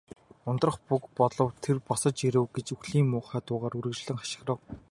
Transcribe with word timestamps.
"Ундрах 0.49 0.77
буг 0.87 1.03
болов. 1.19 1.49
Тэр 1.63 1.77
босож 1.87 2.17
ирэв" 2.27 2.45
гэж 2.55 2.67
үхлийн 2.75 3.07
муухай 3.09 3.41
дуугаар 3.45 3.75
үргэлжлэн 3.77 4.17
хашхичив. 4.19 4.59